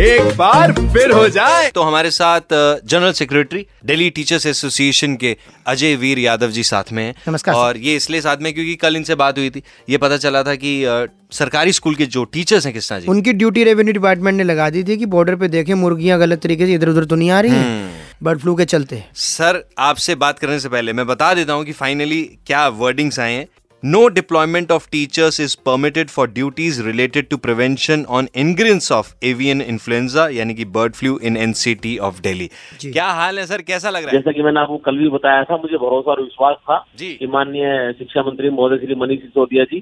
एक 0.00 0.36
बार 0.36 0.72
फिर 0.92 1.10
हो 1.12 1.28
जाए। 1.28 1.68
तो 1.70 1.82
हमारे 1.82 2.10
साथ 2.10 2.52
general 2.84 3.12
secretary 3.12 3.64
Delhi 3.86 4.08
teachers 4.10 4.46
association 4.46 5.16
के 5.16 5.36
अजय 5.66 5.94
वीर 5.96 6.18
यादव 6.18 6.50
जी 6.50 6.62
साथ 6.62 6.92
में 6.92 7.02
हैं। 7.02 7.14
नमस्कार 7.28 7.54
और 7.54 7.76
ये 7.78 7.96
इसलिए 7.96 8.20
साथ 8.20 8.36
में 8.36 8.52
क्योंकि 8.54 8.74
कल 8.76 8.96
इनसे 8.96 9.14
बात 9.14 9.38
हुई 9.38 9.50
थी। 9.50 9.62
ये 9.88 9.98
पता 9.98 10.16
चला 10.16 10.42
था 10.42 10.54
कि 10.54 10.72
सरकारी 11.32 11.72
स्कूल 11.72 11.94
के 11.94 12.06
जो 12.06 12.24
टीचर्स 12.26 12.66
हैं 12.66 12.74
कृष्णा 12.74 12.98
जी? 12.98 13.06
उनकी 13.06 13.32
ड्यूटी 13.34 13.64
रेवेन्यू 13.64 13.92
डिपार्टमेंट 13.92 14.36
ने 14.36 14.44
लगा 14.44 14.70
दी 14.70 14.84
थी 14.84 14.96
कि 14.96 15.06
बॉर्डर 15.08 15.36
पे 15.36 15.48
देखें 15.48 15.74
मुर्गियाँ 15.76 16.18
गलत 16.20 16.42
तरीके 16.42 16.66
से 16.66 16.74
इधर 16.74 16.88
उधर 16.88 17.04
तो 17.04 17.16
नहीं 17.16 17.30
आ 17.30 17.40
रही 17.40 17.52
हैं 17.52 18.08
बर्ड 18.22 18.40
फ्लू 18.40 18.54
के 18.54 18.64
चलते। 18.66 19.04
सर 19.18 19.64
आपसे 19.80 20.14
बात 20.16 20.38
करने 20.38 20.60
से 20.60 20.68
पहले 20.68 20.92
मैं 20.92 21.06
बता 21.06 21.32
देता 21.34 21.52
हूँ 21.52 21.64
कि 21.64 21.72
फाइनली 21.74 22.22
क्या 22.46 22.66
वर्डिंग्स 22.78 23.20
आए 23.20 23.32
हैं। 23.32 23.46
No 23.82 24.06
deployment 24.08 24.72
of 24.72 24.88
teachers 24.92 25.40
is 25.40 25.56
permitted 25.66 26.08
for 26.10 26.28
duties 26.30 26.82
related 26.82 27.28
to 27.28 27.36
prevention 27.44 28.04
on 28.08 28.28
ingress 28.36 28.90
of 28.92 29.12
avian 29.24 29.60
influenza 29.62 30.26
यानी 30.28 30.54
कि 30.54 30.64
bird 30.74 30.94
flu 30.94 31.18
in 31.24 31.36
NCT 31.36 31.96
of 31.98 32.20
Delhi 32.22 32.48
क्या 32.82 33.06
हाल 33.20 33.38
है 33.38 33.46
सर? 33.46 33.62
कैसा 33.62 33.90
लग 33.90 34.02
रहा 34.02 34.10
है? 34.10 34.18
जैसा 34.18 34.32
कि 34.32 34.42
मैंने 34.42 34.60
आपको 34.60 34.76
कल 34.86 34.98
भी 34.98 35.08
बताया 35.10 35.44
था 35.44 35.56
मुझे 35.56 35.76
भरोसा 35.76 36.10
और 36.10 36.22
विश्वास 36.22 36.56
था 36.62 36.84
जी। 36.98 37.12
कि 37.14 37.26
माननीय 37.26 37.92
शिक्षा 37.98 38.22
मंत्री 38.22 38.50
महोदय 38.50 38.84
श्री 38.84 38.94
मनीष 39.00 39.20
सिसोदिया 39.20 39.64
जी 39.64 39.80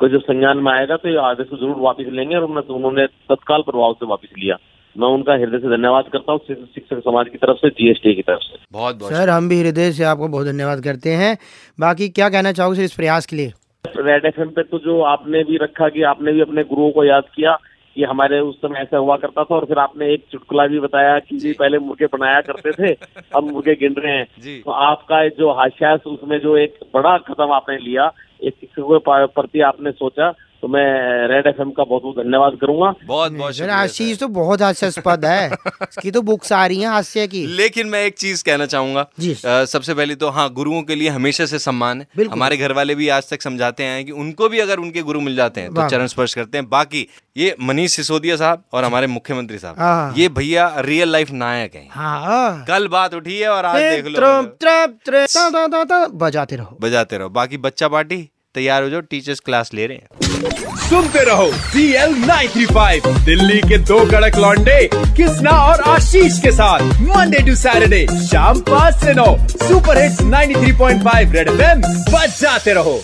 को 0.00 0.08
जब 0.08 0.20
संज्ञान 0.22 0.58
में 0.58 0.72
आएगा 0.72 0.96
तो 0.96 1.08
ये 1.08 1.16
आदेश 1.26 1.48
को 1.50 1.56
ज़रूर 1.56 1.76
वापस 1.80 2.06
लेंगे 2.12 2.36
और 2.36 2.44
उन्होंने 2.44 3.06
तत्काल 3.30 3.62
प्रभाव 3.62 3.92
से 3.92 4.06
वापस 4.06 4.28
लिया। 4.38 4.56
मैं 4.98 5.08
उनका 5.08 5.32
हृदय 5.32 5.58
से 5.58 5.76
धन्यवाद 5.76 6.04
करता 6.12 6.32
हूँ 6.32 6.40
शिक्षक 6.50 6.98
समाज 6.98 7.28
की 7.28 7.38
तरफ़ 7.38 7.56
से 7.56 7.68
जीएसटी 7.68 8.14
की 8.14 8.22
तरफ़ 8.22 8.40
से। 8.40 8.58
बहुत 8.72 8.96
बहुत 8.96 9.12
सर 9.12 9.28
हम 9.28 9.48
भी 9.48 9.60
हृदय 9.60 9.92
से 9.92 10.04
आपको 10.04 10.28
बहुत 10.28 10.46
धन्यवाद 10.46 10.80
करते 10.80 11.10
हैं। 11.10 11.38
बाकी 11.80 12.08
क्या 12.08 12.28
कहना 12.28 12.52
चाहोगे 12.52 12.76
सर 12.76 12.82
इस 12.82 12.94
प्रयास 12.94 13.26
के 13.26 13.36
लिए? 13.36 13.52
रेड 13.96 14.24
एफ़ 14.24 14.40
पे 14.40 14.62
तो 14.62 14.78
जो 14.78 15.00
आपने 15.02 15.44
भी 15.44 15.56
रखा 15.56 15.88
कि 15.88 16.02
आपने 16.02 16.32
भी 16.32 16.40
अपने 16.40 16.62
गुरुओं 16.64 16.90
को 16.90 17.04
याद 17.04 17.24
किया 17.34 17.58
कि 17.94 18.04
हमारे 18.04 18.40
उस 18.40 18.56
समय 18.56 18.78
ऐसा 18.78 18.96
हुआ 18.96 19.16
करता 19.16 19.44
था 19.44 19.54
और 19.54 19.64
फिर 19.64 19.78
आपने 19.78 20.12
एक 20.14 20.24
चुटकुला 20.32 20.66
भी 20.66 20.80
बताया 20.80 21.18
कि 21.18 21.36
जी। 21.36 21.52
पहले 21.52 21.78
मुर्गे 21.78 22.06
बनाया 22.06 22.40
करते 22.40 22.72
थे 22.72 22.92
अब 23.36 23.52
मुर्गे 23.52 23.74
गिन 23.74 23.94
रहे 23.98 24.12
हैं। 24.12 24.62
तो 24.62 24.70
आपका 24.70 25.28
जो 25.28 25.52
हाशिया 25.52 25.94
उसमें 25.94 26.38
जो 26.40 26.56
एक 26.56 26.78
बड़ा 26.94 27.16
कदम 27.18 27.52
आपने 27.52 27.76
लिया 27.76 28.12
एक 28.42 28.54
शिक्षकों 28.60 28.98
के 28.98 29.26
प्रति 29.26 29.60
आपने 29.60 29.90
सोचा 29.90 30.34
तो 30.62 30.68
मैं 30.68 30.82
रेड 31.28 31.46
एफएम 31.46 31.70
का 31.70 31.84
बहुत 31.84 32.02
बहुत 32.02 32.16
धन्यवाद 32.16 32.52
करूँगा। 32.60 32.94
बहुत 33.06 33.32
बहुत 33.32 33.60
आशीष 33.60 34.18
तो 34.18 34.28
बहुत 34.28 34.62
हास्यास्पद 34.62 35.24
है। 35.24 35.50
इसकी 35.66 36.10
तो 36.10 36.22
बुक्स 36.22 36.52
आ 36.52 36.66
रही 36.66 36.80
हैं 36.80 36.88
हास्य 36.88 37.26
की। 37.26 37.46
लेकिन 37.46 37.86
मैं 37.86 38.04
एक 38.04 38.14
चीज़ 38.18 38.44
कहना 38.44 38.66
चाहूँगा 38.66 39.06
जी। 39.20 39.32
अ, 39.34 39.64
सबसे 39.64 39.94
पहले 39.94 40.14
तो 40.14 40.28
हाँ 40.28 40.52
गुरुओं 40.52 40.82
के 40.82 40.94
लिए 40.94 41.08
हमेशा 41.08 41.46
से 41.46 41.58
सम्मान 41.58 42.00
है। 42.00 42.24
हमारे 42.24 42.56
घर 42.56 42.72
वाले 42.72 42.94
भी 42.94 43.08
आज 43.08 43.30
तक 43.30 43.42
समझाते 43.42 43.82
हैं 43.82 44.04
कि 44.04 44.12
उनको 44.12 44.48
भी 44.48 44.58
अगर 44.58 44.78
उनके 44.78 45.02
गुरु 45.02 45.20
मिल 45.20 45.36
जाते 45.36 45.60
हैं 45.60 45.74
तो 45.74 45.88
चरण 45.88 46.06
स्पर्श 46.06 46.34
करते 46.34 46.58
हैं। 46.58 46.68
बाकी 46.68 47.08
ये 47.36 47.56
मनीष 47.60 47.92
सिसोदिया 47.92 48.36
साहब 48.36 48.64
और 48.72 48.84
हमारे 48.84 49.06
मुख्यमंत्री 49.06 49.58
हाँ। 49.64 49.74
साहब 49.74 50.18
ये 50.18 50.28
भैया 50.28 50.74
रियल 50.78 51.12
लाइफ 51.12 51.30
नायक 51.30 51.74
हैं। 51.74 51.88
हाँ। 51.90 52.64
कल 52.64 52.88
बात 52.88 53.14
उठी 53.14 53.38
है 53.38 53.48
और 53.48 53.64
आज 53.64 53.82
देख 53.82 54.06
लो। 54.06 54.20
बजाते 56.12 56.56
रहो। 56.56 56.78
बजाते 56.80 57.18
रहो। 57.18 57.28
बाकी 57.28 57.56
बच्चा 57.58 57.88
पार्टी? 57.88 58.30
तैयार 58.56 58.82
हो 58.82 58.88
जाओ 58.90 59.00
टीचर्स 59.10 59.40
क्लास 59.40 59.70
ले 59.74 59.86
रहे 59.86 59.96
हैं। 59.96 60.06
सुनते 60.88 61.24
रहो 61.24 61.50
सी 61.52 61.82
एल 61.94 62.14
दिल्ली 63.24 63.60
के 63.68 63.78
दो 63.88 63.98
कड़क 64.10 64.36
लॉन्डे 64.36 64.78
कृष्णा 64.94 65.50
और 65.62 65.80
आशीष 65.94 66.38
के 66.42 66.52
साथ। 66.52 66.80
मंडे 67.02 67.42
टू 67.46 67.54
सैटरडे 67.56 68.06
शाम 68.26 68.60
पाँच 68.70 68.94
से 69.04 69.14
नौ 69.14 69.26
सुपर 69.48 70.02
हिट्स 70.02 70.22
93.5 70.32 71.34
रेड 71.34 71.48
एफएम 71.48 71.82
जाते 72.40 72.74
रहो। 72.74 73.00